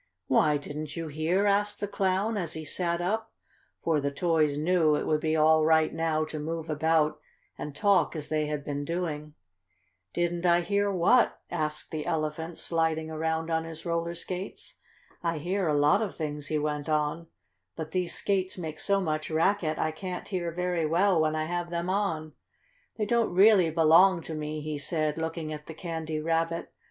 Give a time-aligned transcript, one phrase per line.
[0.25, 3.31] "Why, didn't you hear?" asked the Clown, as he sat up,
[3.83, 7.19] for the toys knew it would be all right now to move about
[7.55, 9.35] and talk as they had been doing.
[10.11, 14.79] "Didn't I hear what?" asked the Elephant, sliding around on his roller skates.
[15.21, 17.27] "I hear a lot of things," he went on,
[17.75, 21.69] "but these skates make so much racket I can't hear very well when I have
[21.69, 22.33] them on.
[22.97, 26.71] They don't really belong to me," he said, looking at the Candy Rabbit.